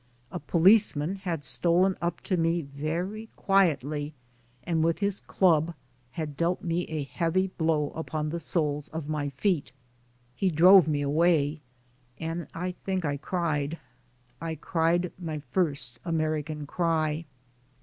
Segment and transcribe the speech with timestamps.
[0.31, 4.15] A policeman had stolen up to me very quietly
[4.63, 5.75] and with his club
[6.13, 9.71] had dealt me a heavy blow upon the soles of my feet.
[10.33, 11.61] He drove me away,
[12.19, 13.77] and I think I cried;
[14.41, 17.25] I cried my first American cry.